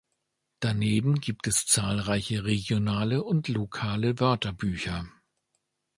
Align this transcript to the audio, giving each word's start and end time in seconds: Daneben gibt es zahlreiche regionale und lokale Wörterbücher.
Daneben 0.61 1.19
gibt 1.21 1.45
es 1.45 1.67
zahlreiche 1.67 2.43
regionale 2.43 3.23
und 3.23 3.47
lokale 3.49 4.19
Wörterbücher. 4.19 5.05